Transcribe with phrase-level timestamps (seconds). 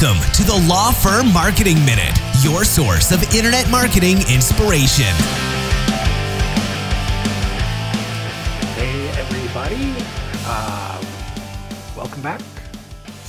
[0.00, 5.04] Welcome to the Law Firm Marketing Minute, your source of internet marketing inspiration.
[8.74, 9.94] Hey, everybody.
[10.46, 11.04] Uh,
[11.94, 12.40] welcome back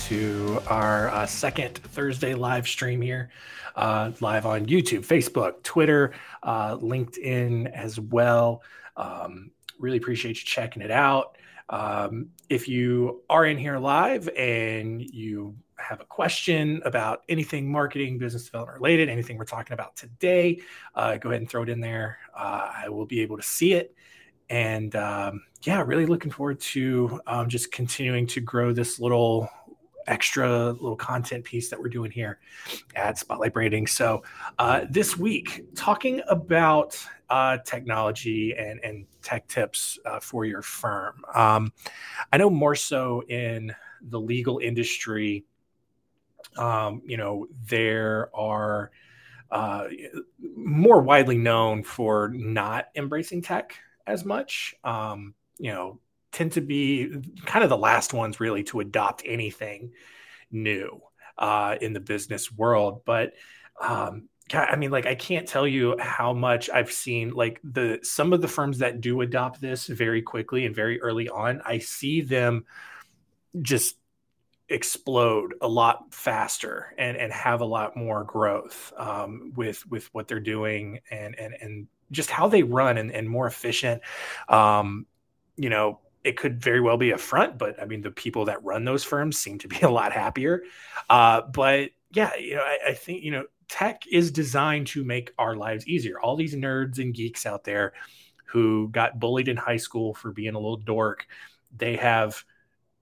[0.06, 3.30] to our uh, second Thursday live stream here,
[3.76, 8.64] uh, live on YouTube, Facebook, Twitter, uh, LinkedIn as well.
[8.96, 11.38] Um, really appreciate you checking it out.
[11.70, 18.18] Um, if you are in here live and you have a question about anything marketing,
[18.18, 20.60] business development related, anything we're talking about today,
[20.96, 22.20] uh, go ahead and throw it in there.
[22.36, 23.96] Uh, I will be able to see it.
[24.50, 29.50] And um, yeah, really looking forward to um, just continuing to grow this little
[30.08, 32.40] extra little content piece that we're doing here
[32.96, 33.88] at Spotlight Branding.
[33.88, 34.24] So
[34.60, 41.24] uh, this week, talking about uh, technology and, and tech tips uh, for your firm.
[41.34, 41.74] Um,
[42.32, 45.46] I know more so in the legal industry,
[46.58, 48.92] um, you know, there are
[49.52, 49.88] uh,
[50.56, 53.76] more widely known for not embracing tech
[54.08, 54.76] as much.
[54.84, 56.00] Um, you know,
[56.32, 59.92] tend to be kind of the last ones really to adopt anything
[60.52, 61.02] new
[61.38, 63.04] uh, in the business world.
[63.06, 63.34] But
[63.80, 68.34] um, I mean, like I can't tell you how much I've seen like the some
[68.34, 71.62] of the firms that do adopt this very quickly and very early on.
[71.66, 72.66] I see them
[73.62, 73.98] just
[74.70, 80.28] explode a lot faster and and have a lot more growth um, with with what
[80.28, 84.02] they're doing and and and just how they run and, and more efficient.
[84.48, 85.06] Um,
[85.58, 88.64] you know, it could very well be a front, but I mean, the people that
[88.64, 90.64] run those firms seem to be a lot happier.
[91.10, 95.32] Uh, but yeah, you know, I, I think you know, tech is designed to make
[95.38, 96.20] our lives easier.
[96.20, 97.94] All these nerds and geeks out there
[98.46, 101.26] who got bullied in high school for being a little dork,
[101.76, 102.44] they have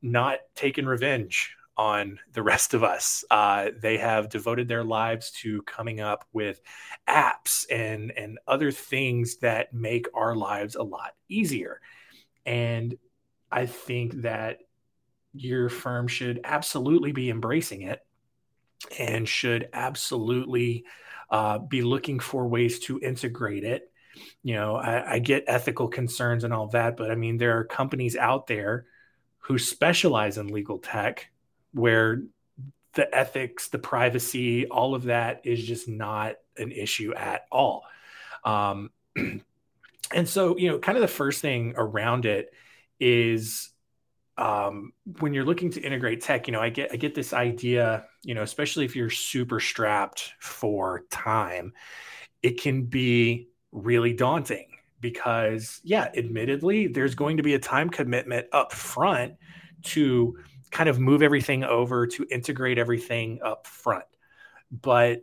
[0.02, 3.26] not taken revenge on the rest of us.
[3.32, 6.62] Uh, they have devoted their lives to coming up with
[7.10, 11.82] apps and and other things that make our lives a lot easier.
[12.46, 12.96] And
[13.52, 14.60] I think that
[15.34, 18.06] your firm should absolutely be embracing it
[19.00, 20.86] and should absolutely
[21.32, 23.92] uh, be looking for ways to integrate it.
[24.44, 27.64] You know, I, I get ethical concerns and all that, but I mean, there are
[27.64, 28.86] companies out there
[29.40, 31.32] who specialize in legal tech
[31.74, 32.24] where
[32.94, 37.84] the ethics, the privacy, all of that is just not an issue at all.
[38.44, 42.52] Um, and so, you know, kind of the first thing around it
[43.00, 43.70] is
[44.38, 48.06] um, when you're looking to integrate tech, you know, I get I get this idea,
[48.24, 51.74] you know, especially if you're super strapped for time,
[52.42, 54.68] it can be really daunting
[55.00, 59.36] because, yeah, admittedly, there's going to be a time commitment up front
[59.84, 60.38] to
[60.72, 64.06] kind of move everything over to integrate everything up front.
[64.72, 65.22] But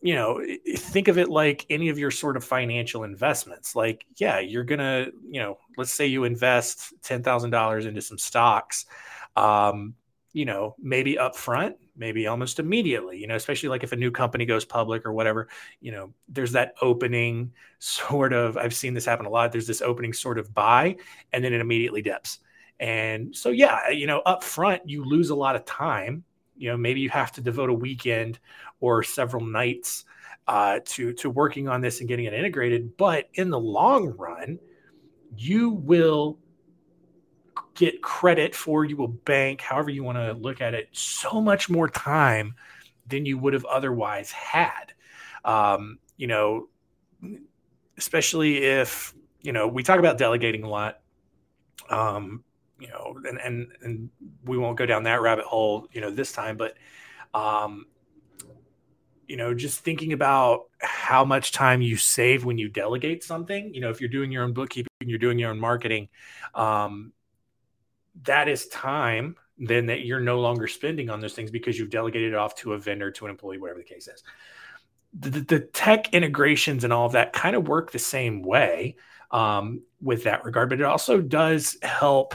[0.00, 0.40] you know,
[0.76, 3.74] think of it like any of your sort of financial investments.
[3.74, 8.18] Like, yeah, you're gonna, you know, let's say you invest ten thousand dollars into some
[8.18, 8.86] stocks.
[9.34, 9.94] Um,
[10.32, 14.44] you know, maybe upfront, maybe almost immediately, you know, especially like if a new company
[14.44, 15.48] goes public or whatever,
[15.80, 19.50] you know, there's that opening sort of, I've seen this happen a lot.
[19.52, 20.96] There's this opening sort of buy
[21.32, 22.38] and then it immediately dips.
[22.80, 26.24] And so, yeah, you know, up front, you lose a lot of time.
[26.56, 28.38] You know, maybe you have to devote a weekend
[28.80, 30.04] or several nights
[30.46, 32.96] uh, to to working on this and getting it integrated.
[32.96, 34.58] But in the long run,
[35.36, 36.38] you will
[37.74, 41.68] get credit for, you will bank, however you want to look at it, so much
[41.68, 42.54] more time
[43.06, 44.92] than you would have otherwise had.
[45.44, 46.68] Um, you know,
[47.96, 51.00] especially if you know we talk about delegating a lot.
[51.88, 52.42] Um,
[52.78, 54.10] you know, and and and
[54.44, 56.76] we won't go down that rabbit hole, you know, this time, but
[57.34, 57.86] um,
[59.26, 63.74] you know, just thinking about how much time you save when you delegate something.
[63.74, 66.08] You know, if you're doing your own bookkeeping, you're doing your own marketing,
[66.54, 67.12] um,
[68.22, 72.32] that is time then that you're no longer spending on those things because you've delegated
[72.32, 74.22] it off to a vendor, to an employee, whatever the case is.
[75.18, 78.96] The, the tech integrations and all of that kind of work the same way
[79.30, 82.34] um, with that regard, but it also does help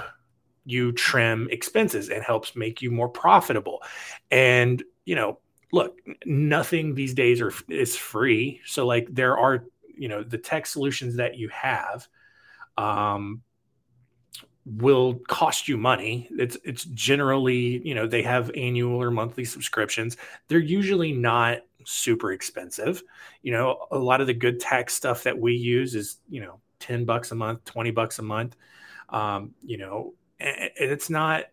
[0.66, 3.82] you trim expenses and helps make you more profitable.
[4.32, 5.40] And, you know,
[5.72, 8.62] look, nothing these days are is free.
[8.66, 9.66] So like there are,
[9.96, 12.08] you know, the tech solutions that you have
[12.78, 13.42] um
[14.66, 16.28] will cost you money.
[16.32, 20.18] It's it's generally, you know, they have annual or monthly subscriptions.
[20.48, 23.04] They're usually not super expensive.
[23.42, 26.60] You know, a lot of the good tech stuff that we use is, you know,
[26.80, 28.56] 10 bucks a month, 20 bucks a month.
[29.10, 30.14] Um, you know,
[30.44, 31.46] and it's not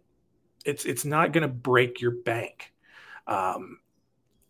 [0.64, 2.72] it's it's not going to break your bank.
[3.26, 3.78] Um,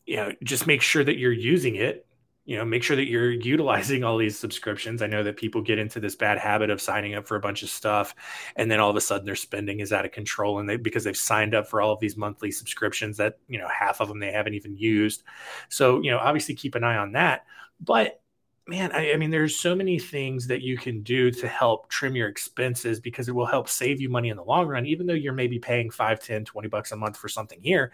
[0.06, 2.06] you know, just make sure that you're using it.
[2.46, 5.02] You know make sure that you're utilizing all these subscriptions.
[5.02, 7.62] I know that people get into this bad habit of signing up for a bunch
[7.62, 8.14] of stuff
[8.56, 11.04] and then all of a sudden their spending is out of control and they because
[11.04, 14.18] they've signed up for all of these monthly subscriptions that you know half of them
[14.18, 15.22] they haven't even used.
[15.68, 17.44] So you know obviously keep an eye on that.
[17.80, 18.20] But
[18.70, 22.14] man I, I mean there's so many things that you can do to help trim
[22.14, 25.14] your expenses because it will help save you money in the long run even though
[25.14, 27.90] you're maybe paying 5 10 20 bucks a month for something here.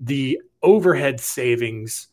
[0.00, 2.08] The overhead savings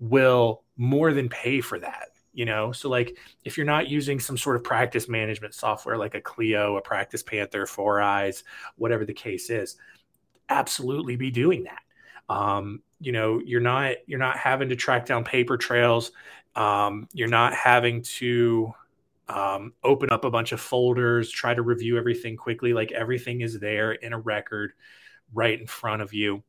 [0.00, 2.72] will more than pay for that you know?
[2.72, 6.78] So like if you're not using some sort of practice management software like a clio
[6.78, 8.44] a practice panther four eyes
[8.76, 9.76] whatever the case is
[10.48, 11.82] absolutely be doing that.
[12.34, 16.12] Um, you know you're not you're not having to track down paper trails
[16.54, 18.72] um, you're not having to
[19.28, 23.58] um, open up a bunch of folders try to review everything quickly like everything is
[23.58, 24.72] there in a record
[25.32, 26.42] right in front of you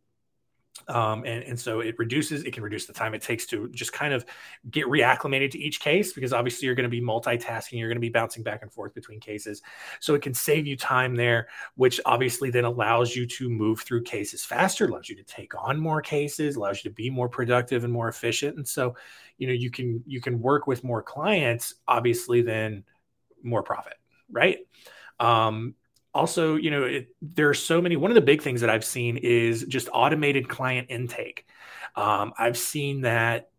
[0.88, 3.94] um, and, and so it reduces, it can reduce the time it takes to just
[3.94, 4.26] kind of
[4.70, 8.02] get reacclimated to each case because obviously you're going to be multitasking, you're going to
[8.02, 9.62] be bouncing back and forth between cases.
[10.00, 14.04] So it can save you time there, which obviously then allows you to move through
[14.04, 17.84] cases faster, allows you to take on more cases, allows you to be more productive
[17.84, 18.58] and more efficient.
[18.58, 18.96] And so,
[19.38, 22.84] you know, you can you can work with more clients, obviously, then
[23.42, 23.96] more profit,
[24.30, 24.60] right?
[25.20, 25.76] Um,
[26.14, 27.96] also, you know, it, there are so many.
[27.96, 31.46] One of the big things that I've seen is just automated client intake.
[31.96, 33.50] Um, I've seen that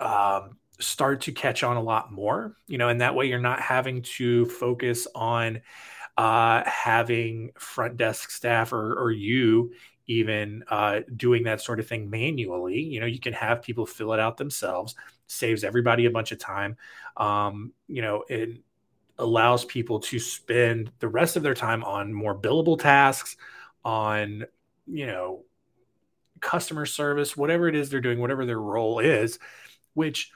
[0.00, 3.60] um, start to catch on a lot more, you know, and that way you're not
[3.60, 5.62] having to focus on
[6.16, 9.72] uh, having front desk staff or, or you
[10.06, 12.80] even uh, doing that sort of thing manually.
[12.80, 14.94] You know, you can have people fill it out themselves,
[15.26, 16.76] saves everybody a bunch of time.
[17.16, 18.60] Um, you know, and
[19.18, 23.36] allows people to spend the rest of their time on more billable tasks,
[23.84, 24.44] on,
[24.86, 25.44] you know,
[26.40, 29.38] customer service, whatever it is they're doing, whatever their role is,
[29.94, 30.30] which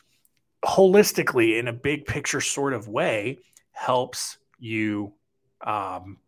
[0.64, 3.38] holistically, in a big picture sort of way,
[3.72, 5.12] helps you,
[5.60, 6.18] um,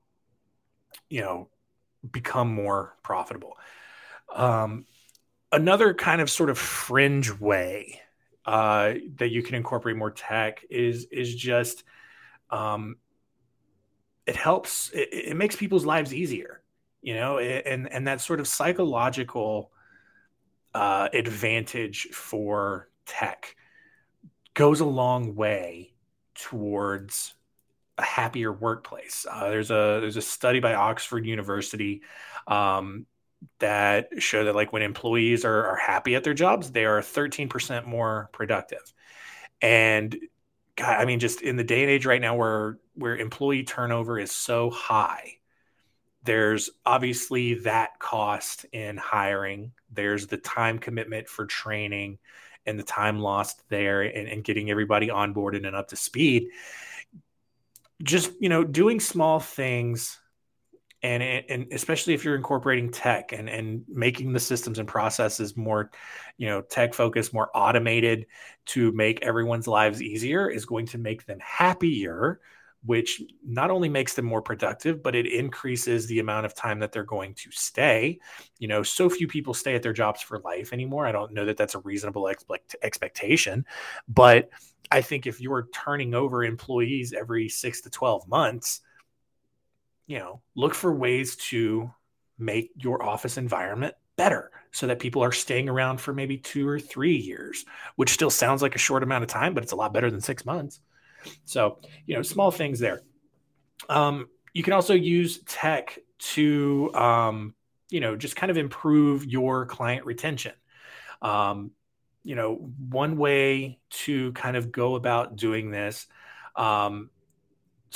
[1.08, 1.49] you know,
[2.10, 3.56] become more profitable.
[4.34, 4.87] Um,
[5.52, 8.00] another kind of sort of fringe way
[8.46, 11.84] uh, that you can incorporate more tech is is just
[12.52, 12.96] um,
[14.26, 16.62] it helps it, it, makes people's lives easier
[17.00, 19.72] you know and and that sort of psychological
[20.75, 23.56] uh, advantage for tech
[24.54, 25.93] goes a long way
[26.34, 27.34] towards
[27.99, 29.26] a happier workplace.
[29.31, 32.02] Uh, there's a there's a study by oxford university
[32.46, 33.06] um,
[33.58, 37.87] that show that like when employees are, are happy at their jobs they are 13%
[37.87, 38.93] more productive.
[39.60, 40.16] And
[40.77, 44.19] God, I mean, just in the day and age right now where where employee turnover
[44.19, 45.39] is so high,
[46.25, 49.73] there's obviously that cost in hiring.
[49.91, 52.19] There's the time commitment for training
[52.65, 56.49] and the time lost there and, and getting everybody onboarded and up to speed.
[58.03, 60.19] Just, you know, doing small things
[61.02, 65.90] and and especially if you're incorporating tech and and making the systems and processes more
[66.38, 68.26] you know tech focused more automated
[68.66, 72.40] to make everyone's lives easier is going to make them happier
[72.85, 76.90] which not only makes them more productive but it increases the amount of time that
[76.90, 78.18] they're going to stay.
[78.59, 81.06] You know so few people stay at their jobs for life anymore.
[81.06, 82.44] I don't know that that's a reasonable ex-
[82.82, 83.64] expectation
[84.09, 84.50] but
[84.90, 88.80] i think if you're turning over employees every 6 to 12 months
[90.06, 91.92] you know, look for ways to
[92.38, 96.78] make your office environment better so that people are staying around for maybe two or
[96.78, 97.64] three years,
[97.97, 100.21] which still sounds like a short amount of time, but it's a lot better than
[100.21, 100.80] six months.
[101.44, 103.02] So, you know, small things there.
[103.88, 107.54] Um, you can also use tech to, um,
[107.90, 110.52] you know, just kind of improve your client retention.
[111.21, 111.73] Um,
[112.25, 112.54] you know,
[112.88, 116.06] one way to kind of go about doing this
[116.56, 117.11] um,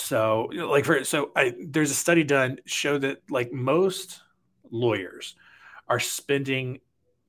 [0.06, 4.20] so like for so I there's a study done show that like most
[4.70, 5.34] lawyers
[5.88, 6.80] are spending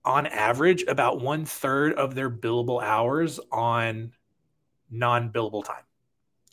[0.05, 4.13] on average about one third of their billable hours on
[4.91, 5.83] non-billable time.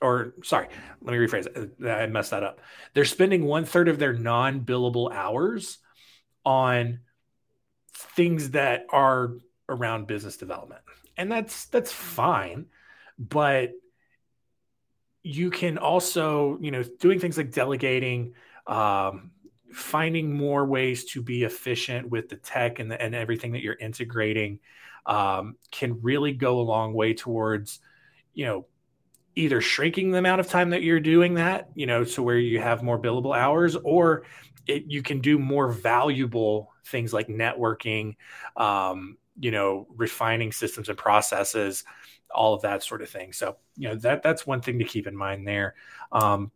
[0.01, 0.69] Or sorry
[1.03, 1.73] let me rephrase it.
[1.85, 2.61] Uh, I messed that up.
[2.95, 5.77] They're spending one third of their non-billable hours
[6.45, 7.01] on
[7.95, 9.35] things that are
[9.69, 10.81] around business development.
[11.19, 12.67] And that's that's fine
[13.19, 13.73] but
[15.25, 18.35] you can also, you know, doing things like delegating,
[18.67, 19.31] um,
[19.73, 23.75] finding more ways to be efficient with the tech and, the, and everything that you're
[23.75, 24.61] integrating
[25.07, 27.81] um, can really go a long way towards,
[28.35, 28.67] you know,
[29.35, 32.61] either shrinking the amount of time that you're doing that, you know, to where you
[32.61, 34.25] have more billable hours, or
[34.67, 38.15] it, you can do more valuable things like networking,
[38.57, 41.85] um, you know, refining systems and processes,
[42.35, 43.33] all of that sort of thing.
[43.33, 45.75] So, you know, that that's one thing to keep in mind there.
[46.13, 46.51] Um,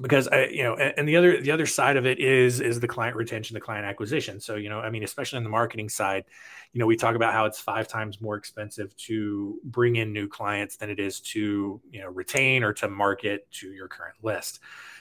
[0.00, 2.78] because I, you know, and, and the other the other side of it is is
[2.78, 4.40] the client retention, the client acquisition.
[4.40, 6.24] So, you know, I mean, especially on the marketing side,
[6.72, 10.28] you know, we talk about how it's five times more expensive to bring in new
[10.28, 14.60] clients than it is to, you know, retain or to market to your current list.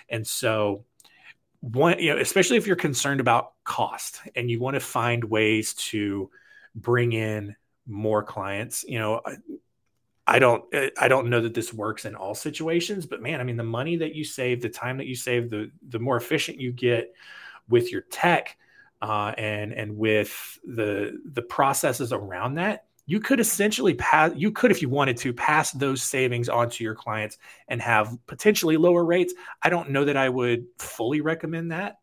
[0.10, 0.86] And so,
[1.60, 5.76] one, you know, especially if you're concerned about cost and you want to find ways
[5.76, 6.32] to
[6.76, 7.56] bring in
[7.88, 9.22] more clients, you know,
[10.30, 10.64] I don't
[11.00, 13.96] I don't know that this works in all situations, but man, I mean the money
[13.98, 17.16] that you save, the time that you save, the the more efficient you get
[17.68, 18.56] with your tech
[19.02, 24.70] uh, and and with the the processes around that, you could essentially pass you could
[24.70, 29.04] if you wanted to pass those savings on to your clients and have potentially lower
[29.04, 29.34] rates.
[29.64, 31.98] I don't know that I would fully recommend that.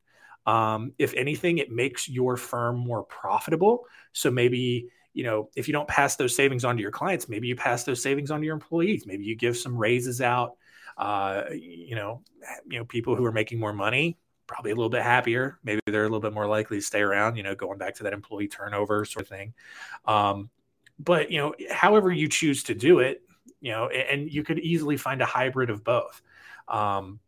[0.46, 3.84] Um, if anything, it makes your firm more profitable.
[4.12, 7.48] So maybe you know, if you don't pass those savings on to your clients, maybe
[7.48, 9.06] you pass those savings on to your employees.
[9.06, 10.56] Maybe you give some raises out.
[10.98, 12.22] Uh, you know,
[12.68, 15.58] you know, people who are making more money probably a little bit happier.
[15.64, 17.36] Maybe they're a little bit more likely to stay around.
[17.36, 19.54] You know, going back to that employee turnover sort of thing.
[20.04, 20.50] Um,
[20.98, 23.22] but you know, however you choose to do it,
[23.62, 26.20] you know, and you could easily find a hybrid of both.
[26.68, 27.20] Um,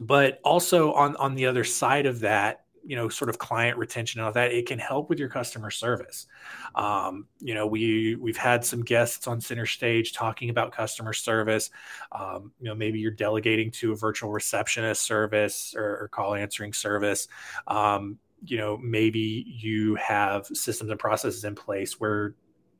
[0.00, 4.20] but also on on the other side of that, you know sort of client retention
[4.20, 6.26] and all that it can help with your customer service.
[6.74, 11.70] Um, you know we we've had some guests on center stage talking about customer service.
[12.12, 16.72] Um, you know maybe you're delegating to a virtual receptionist service or, or call answering
[16.72, 17.28] service.
[17.66, 22.34] Um, you know maybe you have systems and processes in place where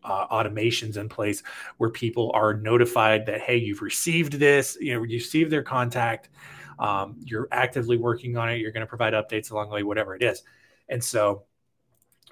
[0.05, 1.43] uh, automations in place
[1.79, 6.29] where people are notified that hey you've received this you know you received their contact
[6.79, 8.59] um, you're actively working on it.
[8.59, 10.43] You're going to provide updates along the way whatever it is.
[10.89, 11.45] And so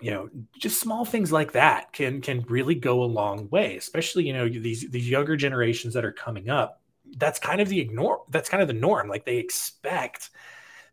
[0.01, 4.27] you know just small things like that can can really go a long way especially
[4.27, 6.81] you know these these younger generations that are coming up.
[7.17, 9.09] That's kind of the ignore that's kind of the norm.
[9.09, 10.31] Like they expect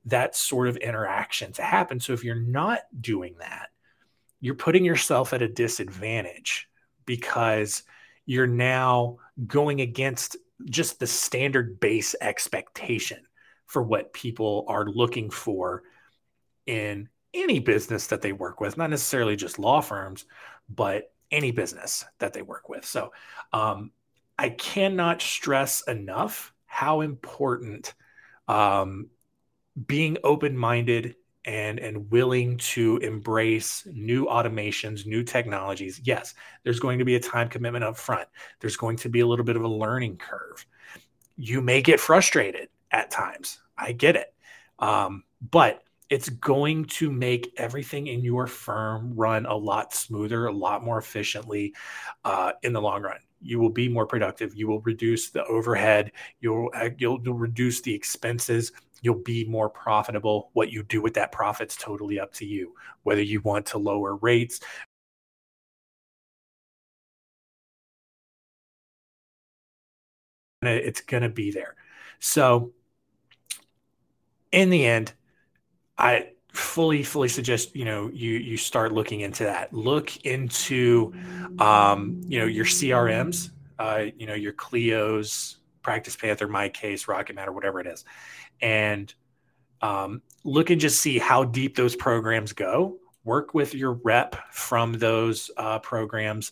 [0.06, 2.00] that sort of interaction to happen.
[2.00, 3.70] So if you're not doing that
[4.42, 6.68] you're putting yourself at a disadvantage
[7.06, 7.84] because
[8.26, 9.18] you're now
[9.48, 13.20] going against just the standard base expectation
[13.72, 15.84] for what people are looking for
[16.66, 20.26] in any business that they work with, not necessarily just law firms,
[20.68, 22.84] but any business that they work with.
[22.84, 23.14] So
[23.54, 23.92] um,
[24.38, 27.94] I cannot stress enough how important
[28.50, 29.08] um,
[29.88, 36.00] being open minded and and willing to embrace new automations new technologies.
[36.04, 39.26] Yes there's going to be a time commitment up front there's going to be a
[39.26, 40.64] little bit of a learning curve.
[41.38, 43.60] You may get frustrated at times.
[43.78, 44.34] I get it.
[44.80, 50.52] Um, but it's going to make everything in your firm run a lot smoother, a
[50.52, 51.74] lot more efficiently
[52.26, 53.20] uh, in the long run.
[53.42, 54.54] You will be more productive.
[54.54, 56.12] You will reduce the overhead.
[56.42, 58.72] You'll, uh, you'll you'll reduce the expenses.
[59.02, 60.52] You'll be more profitable.
[60.54, 62.76] What you do with that profit's totally up to you.
[63.04, 64.60] Whether you want to lower rates,
[70.62, 71.76] it's going to be there.
[72.20, 72.74] So
[74.52, 75.14] in the end,
[75.98, 79.74] I fully fully suggest you know you you start looking into that.
[79.74, 81.14] Look into
[81.60, 87.36] um, you know your CRMs, uh, you know your Clio's, Practice Panther, My Case, Rocket
[87.36, 88.06] Matter, whatever it is,
[88.62, 89.14] and
[89.82, 92.98] um, look and just see how deep those programs go.
[93.24, 96.52] Work with your rep from those uh, programs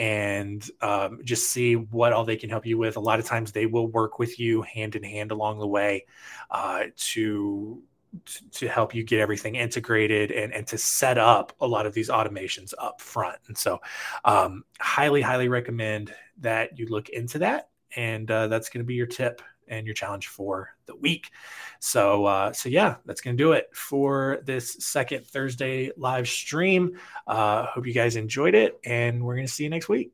[0.00, 2.96] and um, just see what all they can help you with.
[2.96, 6.06] A lot of times they will work with you hand in hand along the way
[6.50, 7.82] uh, to
[8.52, 12.08] to help you get everything integrated and, and to set up a lot of these
[12.08, 13.36] automations up front.
[13.46, 13.78] And so,
[14.24, 17.68] um, highly, highly recommend that you look into that.
[17.94, 21.30] And uh, that's going to be your tip and your challenge for the week.
[21.78, 26.98] So, uh, so yeah, that's to do it for this second Thursday live stream.
[27.26, 30.12] Uh, hope you guys enjoyed it, and we're to see you next week.